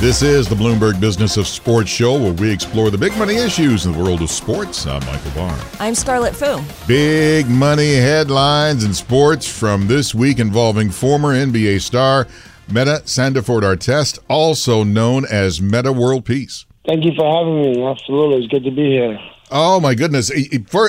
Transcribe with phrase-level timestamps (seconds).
[0.00, 3.84] This is the Bloomberg Business of Sports show where we explore the big money issues
[3.84, 4.86] in the world of sports.
[4.86, 5.60] I'm Michael Barr.
[5.78, 6.58] I'm Scarlet Fu.
[6.86, 12.26] Big money headlines in sports from this week involving former NBA star
[12.72, 16.64] Metta Sandiford Artest, also known as Metta World Peace.
[16.86, 17.84] Thank you for having me.
[17.84, 18.38] Absolutely.
[18.38, 19.20] It's good to be here.
[19.50, 20.30] Oh, my goodness.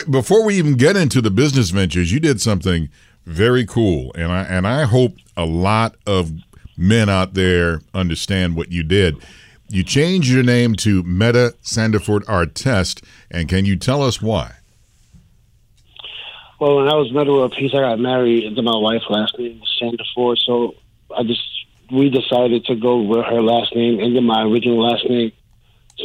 [0.10, 2.88] Before we even get into the business ventures, you did something
[3.26, 4.14] very cool.
[4.16, 6.32] And I, and I hope a lot of
[6.82, 9.16] men out there understand what you did.
[9.70, 14.56] You changed your name to Metta Sandiford Artest, and can you tell us why?
[16.60, 19.02] Well, when I was Metta World Peace, I got married to my wife.
[19.10, 20.76] Last name was Sandiford, so
[21.16, 21.42] I just
[21.92, 25.32] we decided to go with her last name into my original last name.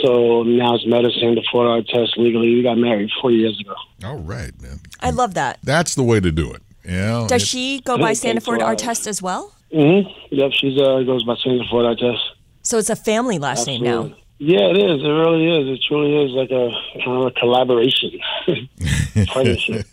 [0.03, 2.55] So now it's Metta Sandiford Artest legally.
[2.55, 3.75] We got married four years ago.
[4.05, 4.81] All right, man.
[5.01, 5.59] I love that.
[5.63, 6.63] That's the way to do it.
[6.85, 7.27] Yeah.
[7.29, 9.56] Does she go by Sandiford Artest as well?
[9.77, 10.35] Mm-hmm.
[10.35, 12.19] Yep, she's uh goes by Sandiford Artest.
[12.63, 13.89] So it's a family last Absolutely.
[13.89, 14.17] name now.
[14.39, 15.03] Yeah, it is.
[15.03, 15.79] It really is.
[15.79, 16.71] It truly is like a
[17.05, 18.11] kind of a collaboration
[19.29, 19.87] partnership.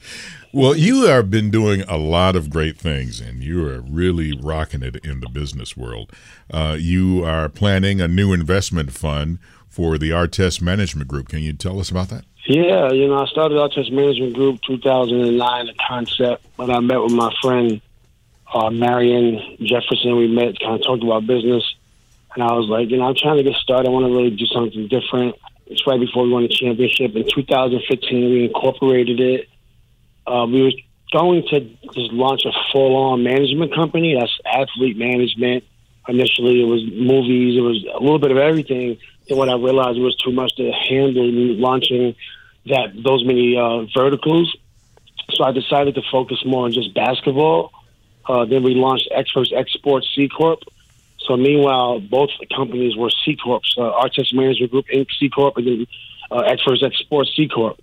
[0.51, 4.83] Well, you have been doing a lot of great things, and you are really rocking
[4.83, 6.11] it in the business world.
[6.51, 11.29] Uh, you are planning a new investment fund for the Artest Management Group.
[11.29, 12.25] Can you tell us about that?
[12.45, 17.13] Yeah, you know, I started Artest Management Group 2009, the concept, when I met with
[17.13, 17.81] my friend
[18.53, 20.15] uh, Marion Jefferson.
[20.15, 21.63] We met, kind of talked about business,
[22.33, 23.87] and I was like, you know, I'm trying to get started.
[23.87, 25.35] I want to really do something different.
[25.67, 27.15] It's right before we won the championship.
[27.15, 29.49] In 2015, we incorporated it.
[30.27, 30.71] Uh, we were
[31.11, 31.59] going to
[31.93, 34.15] just launch a full-on management company.
[34.19, 35.63] That's athlete management.
[36.07, 37.57] Initially, it was movies.
[37.57, 38.97] It was a little bit of everything.
[39.29, 41.25] And what I realized was too much to handle
[41.55, 42.15] launching
[42.65, 44.55] that those many uh, verticals,
[45.31, 47.71] so I decided to focus more on just basketball.
[48.27, 50.59] Uh, then we launched Experts Export C Corp.
[51.19, 55.07] So meanwhile, both companies were C Corps, uh, Artest Management Group Inc.
[55.19, 55.87] C Corp, and then
[56.31, 57.79] uh, Experts Export C Corp.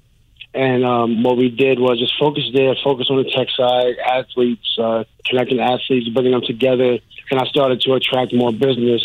[0.53, 4.77] And um, what we did was just focus there, focus on the tech side, athletes,
[4.79, 6.99] uh, connecting athletes, bringing them together.
[7.31, 9.03] And I started to attract more business.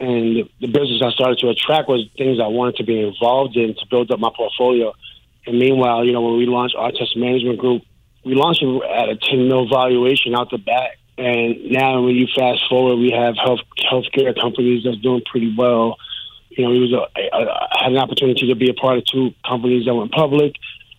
[0.00, 3.74] And the business I started to attract was things I wanted to be involved in
[3.74, 4.94] to build up my portfolio.
[5.46, 7.82] And meanwhile, you know, when we launched Artest Management Group,
[8.24, 10.96] we launched it at a 10 mil valuation out the bat.
[11.16, 15.96] And now when you fast forward, we have health healthcare companies that's doing pretty well.
[16.50, 17.06] You know, we was a,
[17.36, 20.54] a, had an opportunity to be a part of two companies that went public.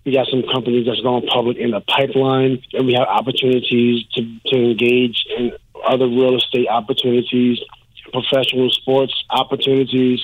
[0.05, 4.39] We got some companies that's going public in the pipeline, and we have opportunities to,
[4.47, 5.51] to engage in
[5.87, 7.59] other real estate opportunities,
[8.11, 10.19] professional sports opportunities.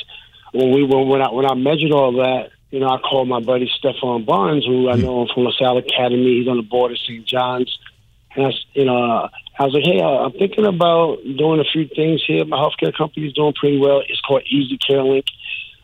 [0.54, 3.72] When we when I when I measured all that, you know, I called my buddy
[3.78, 6.40] Stefan Barnes, who I know from LaSalle Academy.
[6.40, 7.26] He's on the board of St.
[7.26, 7.78] John's,
[8.36, 12.24] and I, you know, I was like, hey, I'm thinking about doing a few things
[12.26, 12.44] here.
[12.44, 14.02] My healthcare company is doing pretty well.
[14.08, 15.26] It's called Easy Care Link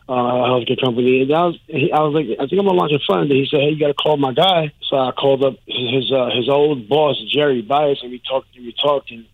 [0.08, 1.22] uh, healthcare company.
[1.22, 3.30] And I was, I was like, I think I'm gonna launch a fund.
[3.30, 4.72] And he said, hey, you got to call my guy.
[4.88, 8.54] So I called up his uh, his old boss, Jerry Bias, and we talked.
[8.56, 9.24] And we talked, and,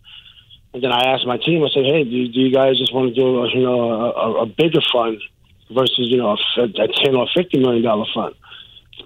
[0.73, 1.63] and then I asked my team.
[1.63, 4.45] I said, hey, do, do you guys just want to do you know a, a
[4.45, 5.19] bigger fund
[5.69, 8.35] versus you know a, a ten or fifty million dollar fund?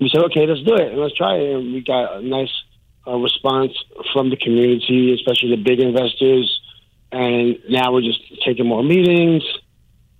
[0.01, 1.55] We said, okay, let's do it and let's try it.
[1.55, 2.51] And we got a nice
[3.07, 3.71] uh, response
[4.11, 6.59] from the community, especially the big investors.
[7.11, 9.43] And now we're just taking more meetings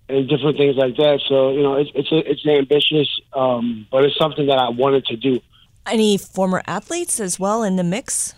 [0.10, 1.22] and different things like that.
[1.28, 5.06] So you know, it's it's a, it's ambitious, um, but it's something that I wanted
[5.08, 5.40] to do.
[5.86, 8.36] Any former athletes as well in the mix?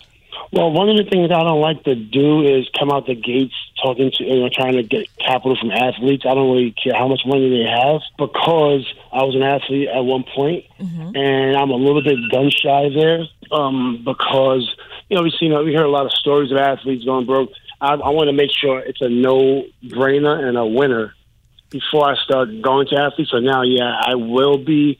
[0.52, 3.54] Well, one of the things I don't like to do is come out the gates
[3.84, 6.24] talking to you know trying to get capital from athletes.
[6.26, 10.02] I don't really care how much money they have because I was an athlete at
[10.02, 11.16] one point, Mm-hmm.
[11.16, 14.76] and I'm a little bit gun shy there um, because
[15.10, 17.50] you know we see know, we hear a lot of stories of athletes going broke.
[17.82, 21.14] I, I want to make sure it's a no brainer and a winner
[21.70, 23.32] before I start going to athletes.
[23.32, 24.98] So now, yeah, I will be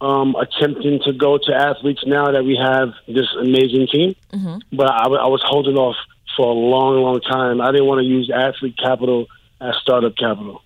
[0.00, 4.14] um, attempting to go to athletes now that we have this amazing team.
[4.32, 4.76] Mm-hmm.
[4.76, 5.96] But I was holding off
[6.36, 7.60] for a long, long time.
[7.60, 9.26] I didn't want to use athlete capital
[9.60, 10.62] as startup capital.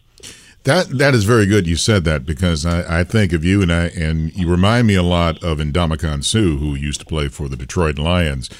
[0.65, 1.67] That that is very good.
[1.67, 4.95] You said that because I, I think of you and I and you remind me
[4.95, 8.51] a lot of Ndamukong Suh, who used to play for the Detroit Lions.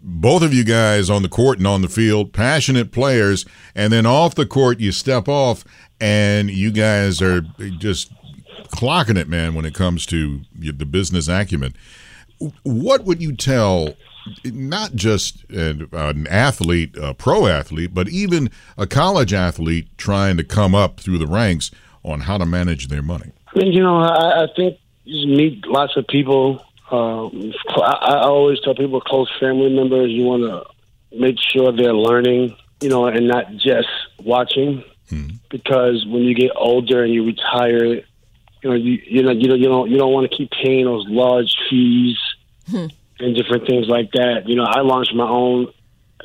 [0.00, 3.44] Both of you guys on the court and on the field, passionate players,
[3.74, 5.64] and then off the court you step off
[6.00, 7.40] and you guys are
[7.78, 8.12] just
[8.68, 9.54] clocking it, man.
[9.54, 11.74] When it comes to the business acumen,
[12.62, 13.94] what would you tell
[14.44, 20.44] not just an, an athlete, a pro athlete, but even a college athlete trying to
[20.44, 21.70] come up through the ranks
[22.02, 23.32] on how to manage their money?
[23.54, 26.64] You know, I, I think you meet lots of people.
[26.90, 31.94] Um, I, I always tell people, close family members, you want to make sure they're
[31.94, 33.88] learning, you know, and not just
[34.22, 34.84] watching.
[35.08, 35.30] Hmm.
[35.50, 38.02] Because when you get older and you retire,
[38.62, 40.84] you know, you you know you don't you don't you don't want to keep paying
[40.84, 42.18] those large fees.
[42.70, 42.86] Hmm
[43.20, 44.48] and different things like that.
[44.48, 45.72] You know, I launched my own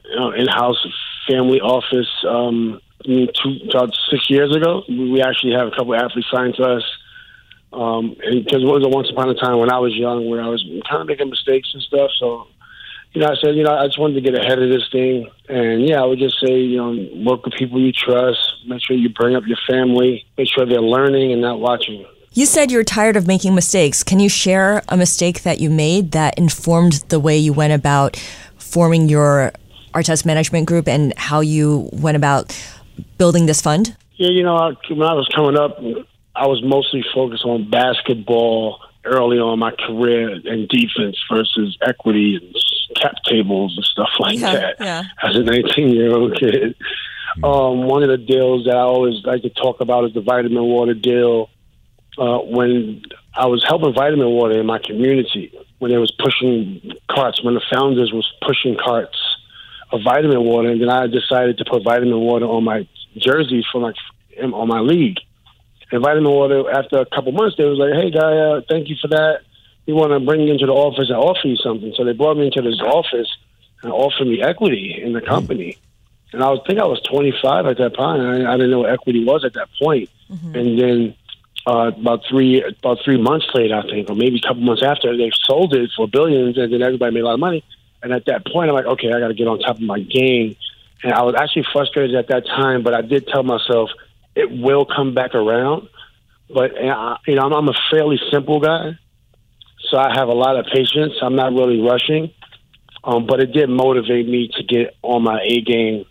[0.03, 0.85] you know, in-house
[1.27, 4.83] family office um, two, about six years ago.
[4.87, 6.83] We actually have a couple of athletes signed to us.
[7.73, 10.41] Um, and because it was a once upon a time when I was young, where
[10.41, 12.09] I was kind of making mistakes and stuff.
[12.17, 12.47] So,
[13.11, 15.29] you know, I said, you know, I just wanted to get ahead of this thing.
[15.49, 18.39] And yeah, I would just say, you know, work with people you trust.
[18.65, 20.25] Make sure you bring up your family.
[20.37, 22.05] Make sure they're learning and not watching.
[22.37, 24.03] You said you're tired of making mistakes.
[24.03, 28.17] Can you share a mistake that you made that informed the way you went about
[28.57, 29.53] forming your
[29.93, 32.53] Artest Management Group and how you went about
[33.17, 33.95] building this fund?
[34.17, 35.79] Yeah, you know, when I was coming up,
[36.35, 42.53] I was mostly focused on basketball early on my career and defense versus equity and
[42.97, 44.75] cap tables and stuff like yeah, that.
[44.81, 45.03] Yeah.
[45.23, 46.75] As a 19 year old kid,
[47.45, 50.63] um, one of the deals that I always like to talk about is the vitamin
[50.63, 51.49] water deal
[52.17, 53.03] uh, when
[53.33, 57.63] I was helping Vitamin Water in my community, when they was pushing carts, when the
[57.71, 59.17] founders was pushing carts
[59.91, 63.81] of Vitamin Water, and then I decided to put Vitamin Water on my jerseys for
[63.81, 63.95] like
[64.41, 65.17] on my league.
[65.91, 68.95] And Vitamin Water, after a couple months, they was like, "Hey, guy, uh, thank you
[69.01, 69.41] for that.
[69.85, 72.37] We want to bring you into the office and offer you something." So they brought
[72.37, 73.29] me into this office
[73.83, 75.77] and offered me equity in the company.
[76.33, 78.21] And I was, think I was 25 at that point.
[78.21, 80.09] I, I didn't know what equity was at that point.
[80.29, 80.55] Mm-hmm.
[80.55, 81.15] And then
[81.67, 85.15] uh, about three about three months later, I think, or maybe a couple months after,
[85.17, 87.63] they sold it for billions, and then everybody made a lot of money.
[88.03, 89.99] And at that point, I'm like, okay, I got to get on top of my
[89.99, 90.55] game.
[91.03, 93.89] And I was actually frustrated at that time, but I did tell myself
[94.35, 95.87] it will come back around.
[96.53, 98.97] But uh, you know, I'm, I'm a fairly simple guy,
[99.89, 101.13] so I have a lot of patience.
[101.21, 102.31] I'm not really rushing,
[103.03, 106.05] um, but it did motivate me to get on my A game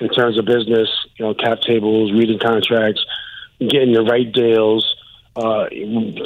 [0.00, 0.88] in terms of business.
[1.16, 3.04] You know, cap tables, reading contracts,
[3.60, 4.96] getting the right deals
[5.36, 5.66] uh,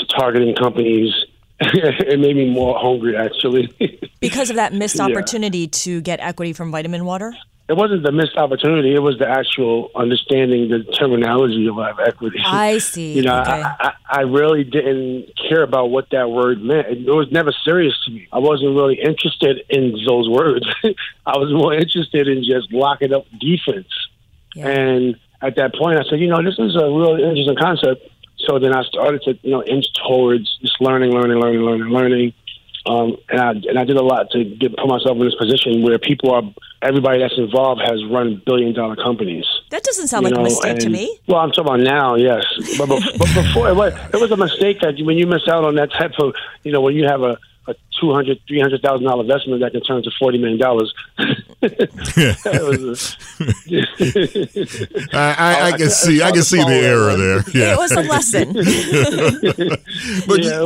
[0.09, 1.13] targeting companies.
[1.61, 3.69] it made me more hungry, actually.
[4.21, 5.69] because of that missed opportunity yeah.
[5.71, 7.35] to get equity from Vitamin Water?
[7.69, 8.95] It wasn't the missed opportunity.
[8.95, 12.41] It was the actual understanding the terminology of equity.
[12.45, 13.13] I see.
[13.13, 13.63] You know, okay.
[13.63, 16.89] I, I, I really didn't care about what that word meant.
[16.89, 18.27] It was never serious to me.
[18.33, 20.67] I wasn't really interested in those words.
[21.27, 23.87] I was more interested in just locking up defense.
[24.57, 24.67] Yeah.
[24.67, 28.03] And at that point, I said, you know, this is a really interesting concept
[28.47, 32.33] so then I started to you know inch towards just learning, learning, learning, learning, learning.
[32.87, 35.83] Um, and I and I did a lot to get put myself in this position
[35.83, 36.43] where people are
[36.81, 39.45] everybody that's involved has run billion dollar companies.
[39.71, 41.19] That doesn't sound like know, a mistake and, to me.
[41.27, 42.43] Well, I'm talking about now, yes,
[42.79, 45.65] but, but, but before it was, it was a mistake that when you miss out
[45.65, 47.37] on that type of you know when you have a
[47.69, 50.95] a two hundred, three hundred thousand dollar investment that can turn to forty million dollars.
[55.13, 57.45] I, I, I, can see, I can see the error there.
[57.61, 57.75] Yeah.
[57.75, 58.53] It was a lesson.
[60.27, 60.63] but yeah,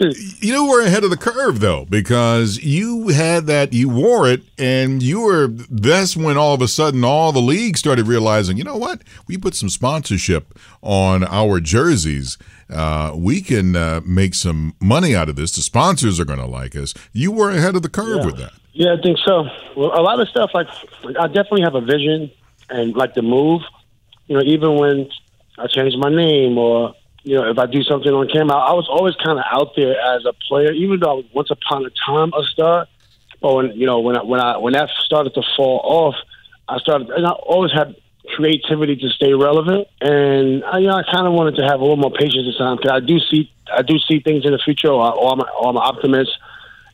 [0.00, 4.42] you, you were ahead of the curve though, because you had that, you wore it,
[4.58, 5.46] and you were.
[5.46, 9.38] That's when all of a sudden all the leagues started realizing, you know what, we
[9.38, 12.36] put some sponsorship on our jerseys
[12.70, 15.54] uh, we can uh, make some money out of this.
[15.54, 16.94] The sponsors are going to like us.
[17.12, 18.26] You were ahead of the curve yeah.
[18.26, 18.52] with that.
[18.72, 19.46] Yeah, I think so.
[19.76, 20.66] Well, a lot of stuff like
[21.18, 22.30] I definitely have a vision
[22.68, 23.62] and like the move.
[24.26, 25.08] You know, even when
[25.58, 28.88] I change my name or you know if I do something on camera, I was
[28.90, 31.90] always kind of out there as a player, even though I was once upon a
[32.04, 32.86] time a star.
[33.40, 36.16] But when you know when I, when I when that started to fall off,
[36.68, 37.94] I started and I always had
[38.34, 39.86] creativity to stay relevant.
[40.00, 42.58] And I, you know, I kind of wanted to have a little more patience this
[42.58, 44.88] time because I do see I do see things in the future.
[44.88, 46.30] Or, or I'm, or I'm an optimist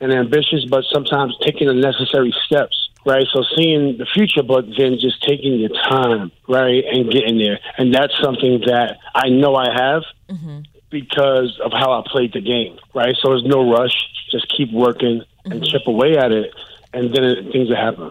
[0.00, 2.88] and ambitious, but sometimes taking the necessary steps.
[3.06, 7.58] Right, so seeing the future, but then just taking your time, right, and getting there,
[7.78, 10.60] and that's something that I know I have mm-hmm.
[10.90, 13.16] because of how I played the game, right.
[13.22, 13.94] So there's no rush;
[14.30, 15.64] just keep working and mm-hmm.
[15.64, 16.52] chip away at it,
[16.92, 18.10] and then it, things will happen.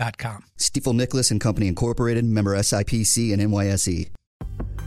[0.00, 4.08] Stifel Stifel Nicolaus and Company Incorporated, member SIPC and NYSE.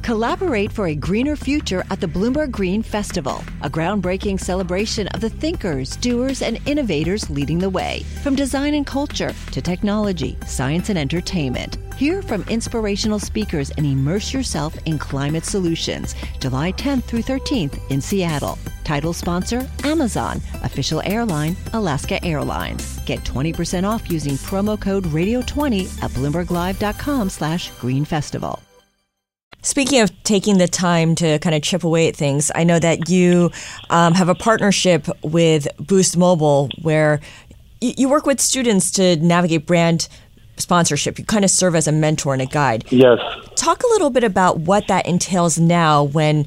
[0.01, 5.29] Collaborate for a greener future at the Bloomberg Green Festival, a groundbreaking celebration of the
[5.29, 8.03] thinkers, doers, and innovators leading the way.
[8.23, 11.77] From design and culture to technology, science, and entertainment.
[11.95, 16.15] Hear from inspirational speakers and immerse yourself in climate solutions.
[16.39, 18.57] July 10th through 13th in Seattle.
[18.83, 20.37] Title sponsor Amazon.
[20.63, 22.99] Official airline Alaska Airlines.
[23.05, 28.61] Get 20% off using promo code radio20 at bloomberglive.com slash green festival.
[29.61, 33.07] Speaking of taking the time to kind of chip away at things, I know that
[33.07, 33.49] you
[33.89, 37.21] um, have a partnership with Boost Mobile where
[37.81, 40.09] y- you work with students to navigate brand
[40.57, 41.17] sponsorship.
[41.17, 42.83] You kind of serve as a mentor and a guide.
[42.91, 43.19] Yes.
[43.55, 46.45] Talk a little bit about what that entails now when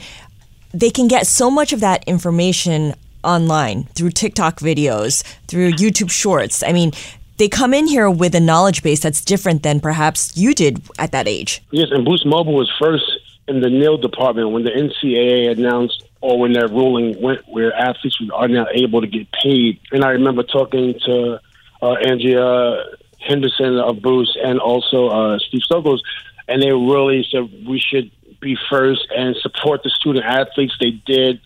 [0.73, 2.94] they can get so much of that information
[3.25, 6.62] online through TikTok videos, through YouTube shorts.
[6.62, 6.92] I mean,
[7.38, 11.12] they come in here with a knowledge base that's different than perhaps you did at
[11.12, 11.62] that age.
[11.70, 13.04] Yes, and Boost Mobile was first
[13.49, 18.18] in the NIL department when the NCAA announced or when that ruling went where athletes
[18.32, 19.78] are now able to get paid.
[19.92, 21.40] And I remember talking to
[21.82, 22.85] uh, Andrea
[23.20, 26.00] Henderson of Boost and also uh, Steve Stokos,
[26.49, 30.74] and they really said we should be first and support the student athletes.
[30.80, 31.40] They did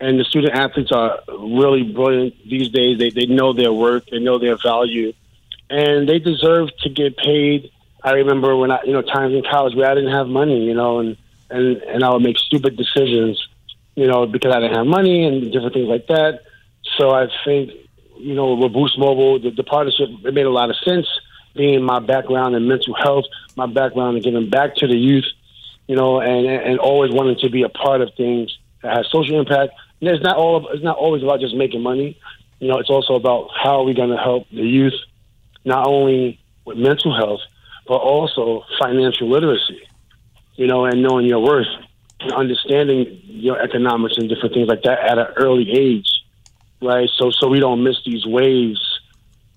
[0.00, 2.98] and the student athletes are really brilliant these days.
[2.98, 5.12] They they know their worth, they know their value,
[5.68, 7.70] and they deserve to get paid.
[8.02, 10.74] I remember when I, you know, times in college where I didn't have money, you
[10.74, 11.16] know, and
[11.50, 13.46] and and I would make stupid decisions,
[13.94, 16.40] you know, because I didn't have money and different things like that.
[16.96, 17.70] So I think,
[18.16, 21.06] you know, with Boost Mobile, the, the partnership it made a lot of sense.
[21.54, 23.24] Being my background in mental health,
[23.56, 25.26] my background in giving back to the youth,
[25.90, 29.40] you know, and and always wanting to be a part of things that has social
[29.40, 29.72] impact.
[30.00, 30.68] And it's not all.
[30.68, 32.16] It's not always about just making money.
[32.60, 34.94] You know, it's also about how are we going to help the youth
[35.64, 37.40] not only with mental health,
[37.88, 39.82] but also financial literacy,
[40.54, 41.66] you know, and knowing your worth
[42.20, 46.08] and understanding your economics and different things like that at an early age,
[46.80, 47.10] right?
[47.16, 48.80] So, so we don't miss these waves,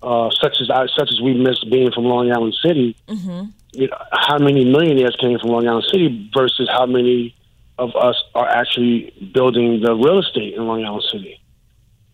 [0.04, 2.94] uh, such as I, such as we missed being from Long Island City.
[3.08, 3.46] Mm-hmm.
[3.72, 7.34] You know, how many millionaires came from Long Island City versus how many
[7.78, 11.40] of us are actually building the real estate in Long Island City,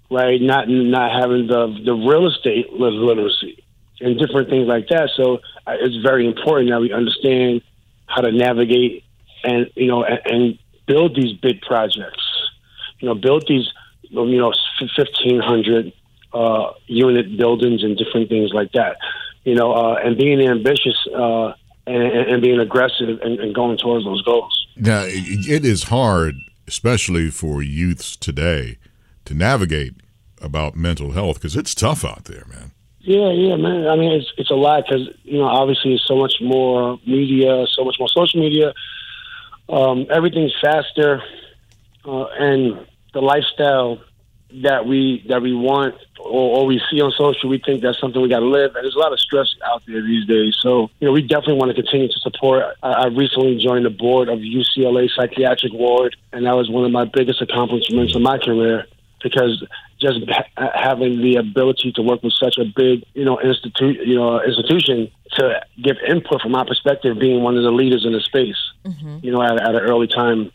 [0.09, 0.41] right?
[0.41, 3.63] Not not having the the real estate literacy
[4.01, 5.11] and different things like that.
[5.17, 7.63] So uh, it's very important that we understand
[8.07, 9.05] how to navigate
[9.43, 12.23] and you know and, and build these big projects.
[13.01, 13.67] You know, build these
[14.03, 14.53] you know
[14.97, 15.93] fifteen hundred
[16.33, 18.97] uh, unit buildings and different things like that.
[19.45, 21.53] You know, uh, and being ambitious uh,
[21.87, 24.67] and, and, being aggressive and, and going towards those goals.
[24.77, 26.35] Now, it is hard,
[26.69, 28.77] especially for youths today,
[29.25, 29.95] to navigate
[30.43, 32.73] about mental health because it's tough out there, man.
[33.01, 33.89] Yeah, yeah, man.
[33.89, 37.67] I mean, it's it's a lot because you know, obviously, it's so much more media,
[37.73, 38.75] so much more social media.
[39.71, 41.23] Um, everything's faster,
[42.05, 44.01] uh, and the lifestyle
[44.63, 48.21] that we that we want or, or, we see on social, we think that's something
[48.21, 48.75] we got to live.
[48.77, 50.57] And there's a lot of stress out there these days.
[50.61, 52.65] So you know, we definitely want to continue to support.
[52.83, 56.91] I, I recently joined the board of UCLA Psychiatric Ward, and that was one of
[56.91, 58.87] my biggest accomplishments in my career
[59.23, 59.65] because
[60.01, 60.19] just
[60.57, 65.11] having the ability to work with such a big, you know, institute, you know, institution
[65.33, 69.19] to give input from my perspective, being one of the leaders in the space, mm-hmm.
[69.23, 70.51] you know, at, at an early time.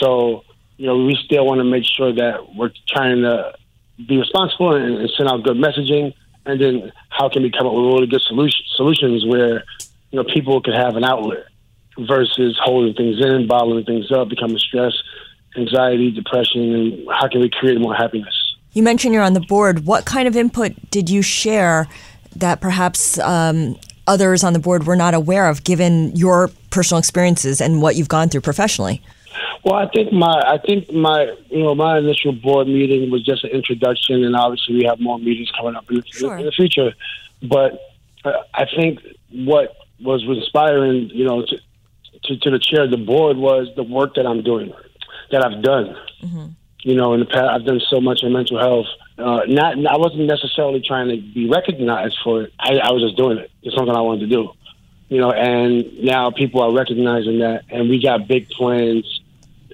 [0.00, 0.44] So,
[0.84, 3.54] you know, we still want to make sure that we're trying to
[4.06, 6.12] be responsible and, and send out good messaging.
[6.44, 9.64] And then how can we come up with really good solution, solutions where,
[10.10, 11.46] you know, people could have an outlet
[11.98, 15.02] versus holding things in, bottling things up, becoming stressed,
[15.56, 18.34] anxiety, depression, and how can we create more happiness?
[18.72, 19.86] You mentioned you're on the board.
[19.86, 21.88] What kind of input did you share
[22.36, 27.62] that perhaps um, others on the board were not aware of, given your personal experiences
[27.62, 29.00] and what you've gone through professionally?
[29.64, 33.44] Well, I think my I think my you know my initial board meeting was just
[33.44, 36.36] an introduction, and obviously we have more meetings coming up in the, Sure.
[36.36, 36.92] in the future.
[37.42, 37.80] But
[38.24, 39.00] uh, I think
[39.32, 41.56] what was inspiring, you know, to,
[42.24, 44.70] to to the chair of the board was the work that I'm doing,
[45.30, 45.96] that I've done.
[46.82, 48.86] You know, in the past, I've done so much in mental health.
[49.16, 52.52] Uh, not, I wasn't necessarily trying to be recognized for it.
[52.60, 53.50] I, I was just doing it.
[53.62, 54.50] It's something I wanted to do.
[55.08, 59.22] You know, and now people are recognizing that, and we got big plans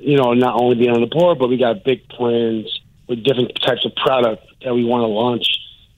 [0.00, 3.52] you know, not only being on the board, but we got big plans with different
[3.60, 5.46] types of product that we want to launch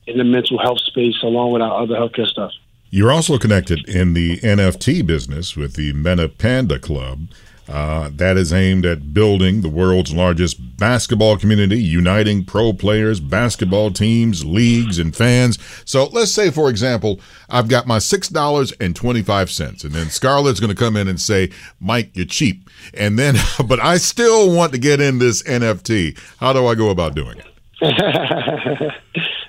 [0.07, 2.53] in the mental health space along with our other healthcare stuff.
[2.91, 7.29] You're also connected in the NFT business with the Meta Panda Club.
[7.73, 13.91] Uh, that is aimed at building the world's largest basketball community, uniting pro players, basketball
[13.91, 15.59] teams, leagues, and fans.
[15.87, 20.99] So let's say, for example, I've got my $6.25, and then Scarlet's going to come
[20.99, 21.51] in and say,
[21.81, 22.69] Mike, you're cheap.
[22.93, 23.37] And then,
[23.67, 26.19] but I still want to get in this NFT.
[26.41, 27.47] How do I go about doing it?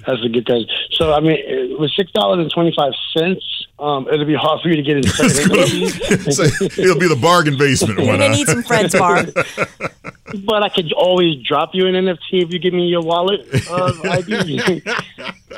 [0.07, 0.69] That's a good question.
[0.93, 3.37] So, I mean, with $6.25,
[3.83, 5.09] um, it'll be hard for you to get into
[6.31, 9.25] So it'll be the bargain basement You're gonna need some friends, Barr.
[10.45, 14.05] but I could always drop you an NFT if you give me your wallet of
[14.05, 14.81] ID.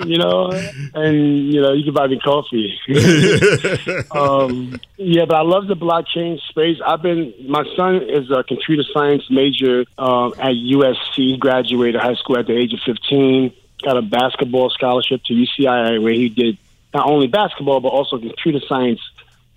[0.05, 0.49] you know,
[0.95, 2.75] and you know you can buy me coffee.
[4.11, 6.79] um, yeah, but I love the blockchain space.
[6.83, 7.31] I've been.
[7.47, 11.37] My son is a computer science major um, at USC.
[11.37, 13.53] Graduated high school at the age of fifteen.
[13.83, 16.57] Got a basketball scholarship to UCI where he did
[16.95, 19.01] not only basketball but also computer science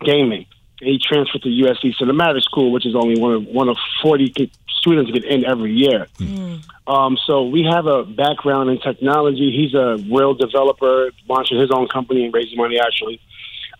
[0.00, 0.44] gaming.
[0.80, 4.28] And he transferred to USC Cinematic School, which is only one of one of forty
[4.36, 6.06] ki- students get in every year.
[6.86, 9.50] Um, so we have a background in technology.
[9.58, 13.20] He's a real developer, launching his own company and raising money actually.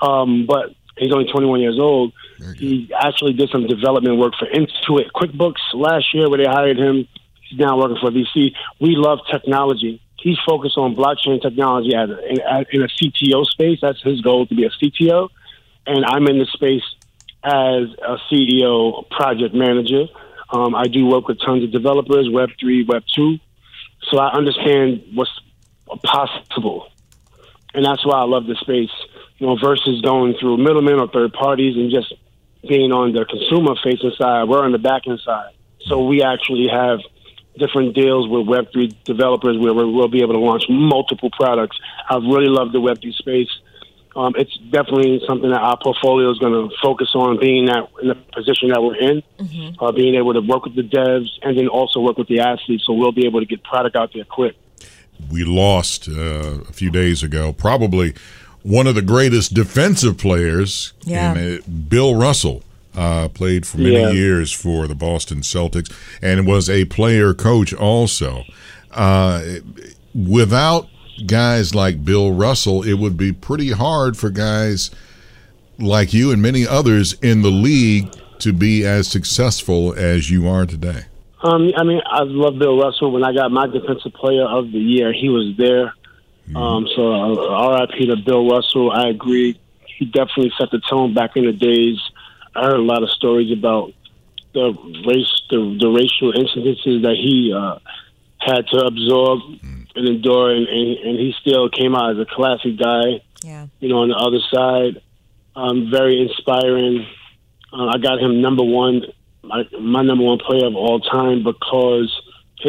[0.00, 2.12] Um, but he's only 21 years old.
[2.58, 7.06] He actually did some development work for Intuit QuickBooks last year, where they hired him.
[7.48, 8.54] He's now working for VC.
[8.80, 10.00] We love technology.
[10.20, 13.78] He's focused on blockchain technology as a, in, a- in a CTO space.
[13.80, 15.28] That's his goal to be a CTO,
[15.87, 16.82] and I'm in the space
[17.44, 20.04] as a CEO project manager.
[20.50, 23.38] Um, I do work with tons of developers, Web three, Web two,
[24.10, 25.30] so I understand what's
[26.02, 26.88] possible,
[27.75, 28.90] and that's why I love the space.
[29.38, 32.12] You know, versus going through middlemen or third parties and just
[32.68, 34.48] being on the consumer facing side.
[34.48, 35.52] We're on the back end side,
[35.87, 36.98] so we actually have
[37.59, 41.77] different deals with Web three developers where we'll we'll be able to launch multiple products.
[42.09, 43.49] I've really love the Web three space.
[44.16, 48.09] Um, it's definitely something that our portfolio is going to focus on, being that in
[48.09, 49.23] the position that we're in,
[49.79, 52.85] uh, being able to work with the devs and then also work with the athletes,
[52.87, 54.57] so we'll be able to get product out there quick.
[55.31, 58.14] we lost uh, a few days ago, probably
[58.62, 61.35] one of the greatest defensive players, Yeah.
[61.38, 62.64] in, uh, Bill Russell.
[62.98, 64.11] Uh, played for many Yeah.
[64.11, 65.88] years for the Boston Celtics
[66.20, 68.42] and was a player coach also.
[68.92, 69.40] Uh,
[70.14, 70.88] without
[71.26, 74.90] guys like Bill Russell, it would be pretty hard for guys
[75.78, 78.08] like you and many others in the league
[78.40, 81.02] to be as successful as you are today.
[81.42, 83.12] Um, I mean, I love Bill Russell.
[83.12, 85.92] When I got my Defensive Player of the Year, he was there.
[86.56, 88.90] Um, so uh, RIP to Bill Russell.
[88.90, 89.56] I agree.
[89.87, 91.98] He definitely set the tone back in the days.
[92.59, 93.92] I heard a lot of stories about
[94.53, 94.75] the
[95.07, 97.79] race, the, the racial incidences that he uh,
[98.38, 99.40] had to absorb
[99.94, 103.23] and endure, and, and, and he still came out as a classy guy.
[103.44, 103.66] Yeah.
[103.79, 105.03] You know, on the other side,
[105.55, 107.07] um, very inspiring.
[107.73, 109.03] Uh, I got him number one,
[109.42, 112.11] my, my number one player of all time because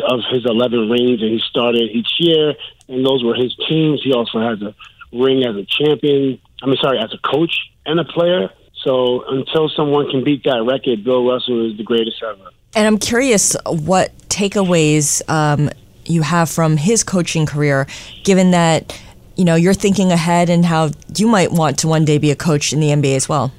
[0.09, 2.53] of his 11 rings, and he started each year,
[2.87, 4.01] and those were his teams.
[4.03, 4.75] He also has a
[5.11, 6.39] ring as a champion.
[6.61, 8.49] I mean, sorry, as a coach and a player.
[8.83, 12.49] So until someone can beat that record, Bill Russell is the greatest ever.
[12.75, 15.69] And I'm curious what takeaways um,
[16.05, 17.87] you have from his coaching career,
[18.23, 18.99] given that
[19.35, 22.35] you know you're thinking ahead and how you might want to one day be a
[22.35, 23.51] coach in the NBA as well.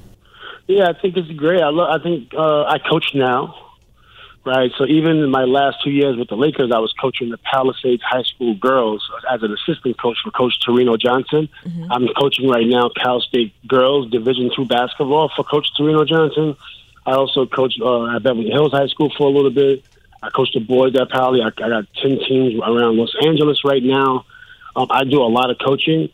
[0.67, 1.61] Yeah, I think it's great.
[1.61, 3.60] I lo- I think uh, I coach now,
[4.45, 4.71] right?
[4.77, 8.01] So even in my last two years with the Lakers, I was coaching the Palisades
[8.03, 11.49] High School girls as an assistant coach for Coach Torino Johnson.
[11.91, 16.55] I'm coaching right now Cal State girls Division two basketball for Coach Torino Johnson.
[17.05, 19.83] I also coached uh, at Beverly Hills High School for a little bit.
[20.23, 21.41] I coached the boys at Pali.
[21.41, 24.25] I, I got ten teams around Los Angeles right now.
[24.75, 26.09] Um, I do a lot of coaching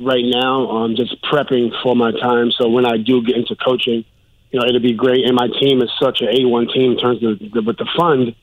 [0.00, 0.70] right now.
[0.70, 2.50] I'm just prepping for my time.
[2.52, 4.04] So when I do get into coaching,
[4.52, 5.24] you know, it'll be great.
[5.24, 8.34] And my team is such an A1 team in terms of the, with the fund.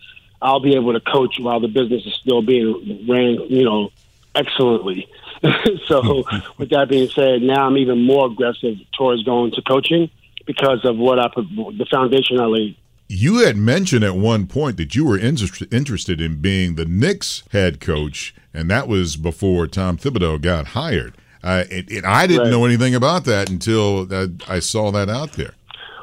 [0.42, 3.92] I'll be able to coach while the business is still being ran, you know,
[4.36, 5.08] excellently.
[5.86, 6.24] so,
[6.58, 10.10] with that being said, now I'm even more aggressive towards going to coaching
[10.46, 12.78] because of what I put, the foundation I laid.
[13.08, 17.44] You had mentioned at one point that you were inter- interested in being the Knicks
[17.52, 21.16] head coach, and that was before Tom Thibodeau got hired.
[21.44, 22.52] Uh, it, it, I didn't right.
[22.52, 24.08] know anything about that until
[24.48, 25.54] I saw that out there.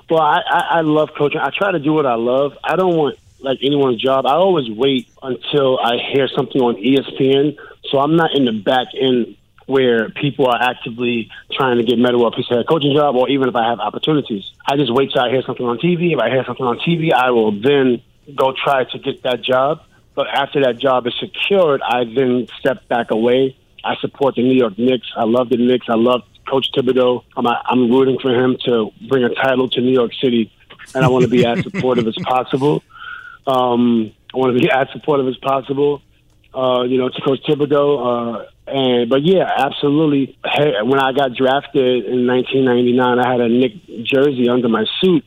[0.08, 1.40] Well, I, I, I love coaching.
[1.40, 2.56] I try to do what I love.
[2.62, 4.26] I don't want like anyone's job.
[4.26, 7.56] I always wait until I hear something on ESPN,
[7.90, 12.16] so I'm not in the back end where people are actively trying to get Metta
[12.16, 14.44] a piece of head coaching job, or even if I have opportunities.
[14.66, 16.14] I just wait till I hear something on TV.
[16.14, 18.00] If I hear something on TV, I will then
[18.34, 19.82] go try to get that job.
[20.14, 23.56] But after that job is secured, I then step back away.
[23.84, 25.08] I support the New York Knicks.
[25.16, 25.86] I love the Knicks.
[25.88, 27.24] I love Coach Thibodeau.
[27.36, 30.52] I'm, I'm rooting for him to bring a title to New York City,
[30.94, 32.82] and I want to be as supportive as possible.
[33.46, 36.02] Um, I want to be as supportive as possible.
[36.54, 38.40] Uh, you know, to Coach Thibodeau.
[38.40, 40.38] Uh, and but yeah, absolutely.
[40.42, 43.72] When I got drafted in 1999, I had a Knick
[44.04, 45.24] jersey under my suit.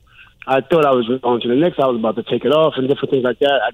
[0.47, 1.77] I thought I was going to the Knicks.
[1.77, 3.61] I was about to take it off and different things like that.
[3.61, 3.69] I,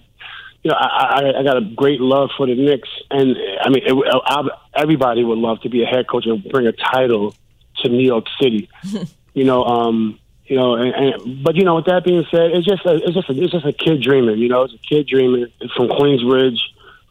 [0.66, 3.84] you know, I, I, I got a great love for the Knicks, and I mean,
[3.86, 3.94] it,
[4.26, 4.42] I,
[4.76, 7.36] everybody would love to be a head coach and bring a title
[7.84, 8.68] to New York City.
[9.36, 12.66] you know, um, you know, and, and but you know, with that being said, it's
[12.66, 14.40] just a, it's just a, it's just a kid dreaming.
[14.40, 16.58] You know, it's a kid dreaming from Queensbridge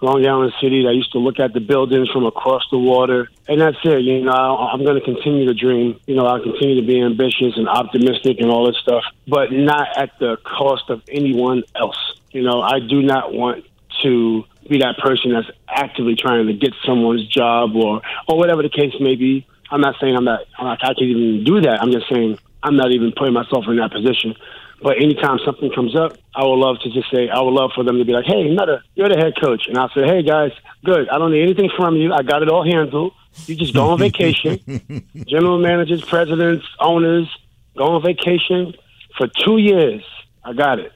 [0.01, 0.85] Long Island City.
[0.89, 4.01] I used to look at the buildings from across the water, and that's it.
[4.01, 6.01] You know, I'm going to continue to dream.
[6.09, 9.97] You know, I'll continue to be ambitious and optimistic and all this stuff, but not
[9.97, 12.19] at the cost of anyone else.
[12.35, 13.65] You know, I do not want
[14.03, 18.69] to be that person that's actively trying to get someone's job or or whatever the
[18.69, 19.47] case may be.
[19.71, 20.41] I'm not saying I'm not.
[20.59, 21.81] I'm not I can even do that.
[21.81, 24.35] I'm just saying I'm not even putting myself in that position.
[24.83, 27.85] But anytime something comes up, I would love to just say, I would love for
[27.85, 29.67] them to be like, hey, Metta, you're the head coach.
[29.69, 30.51] And I'll say, hey, guys,
[30.85, 31.09] good.
[31.09, 32.13] I don't need anything from you.
[32.13, 33.15] I got it all handled.
[33.47, 34.59] You just go on vacation.
[35.27, 37.29] General managers, presidents, owners,
[37.79, 38.75] go on vacation
[39.17, 40.03] for two years.
[40.45, 40.93] I got it.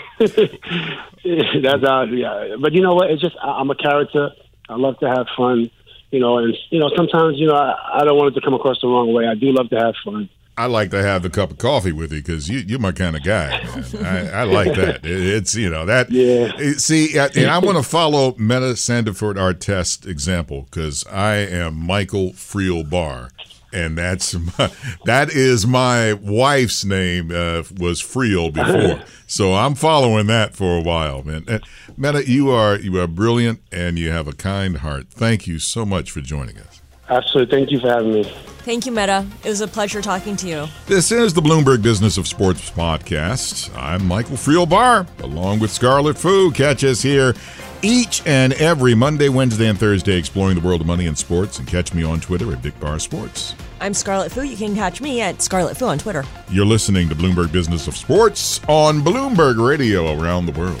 [0.18, 2.56] That's how, yeah.
[2.60, 3.10] But you know what?
[3.10, 4.30] It's just, I'm a character.
[4.68, 5.70] I love to have fun,
[6.10, 8.54] you know, and, you know, sometimes, you know, I, I don't want it to come
[8.54, 9.26] across the wrong way.
[9.26, 10.28] I do love to have fun.
[10.56, 13.16] I like to have a cup of coffee with you because you, you're my kind
[13.16, 13.58] of guy.
[14.02, 15.00] I, I, like that.
[15.02, 16.10] it's you know that.
[16.10, 16.74] Yeah.
[16.76, 22.32] See, uh, and I want to follow Metta Sandiford Artest example because I am Michael
[22.32, 23.30] Friel Barr,
[23.72, 24.70] and that's my,
[25.04, 30.82] that is my wife's name uh, was Friel before, so I'm following that for a
[30.82, 31.44] while, man.
[31.48, 31.64] And
[31.96, 35.08] Metta, you are you are brilliant and you have a kind heart.
[35.08, 36.81] Thank you so much for joining us.
[37.12, 37.56] Absolutely.
[37.56, 38.24] Thank you for having me.
[38.64, 39.26] Thank you, Metta.
[39.44, 40.66] It was a pleasure talking to you.
[40.86, 43.76] This is the Bloomberg Business of Sports podcast.
[43.76, 46.50] I'm Michael Friel along with Scarlet Fu.
[46.52, 47.34] Catch us here
[47.82, 51.58] each and every Monday, Wednesday, and Thursday exploring the world of money and sports.
[51.58, 53.56] And catch me on Twitter at Dick Barr Sports.
[53.80, 54.42] I'm Scarlet Fu.
[54.42, 56.24] You can catch me at Scarlet Fu on Twitter.
[56.48, 60.80] You're listening to Bloomberg Business of Sports on Bloomberg Radio around the world.